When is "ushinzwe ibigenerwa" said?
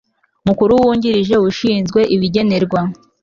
1.49-2.79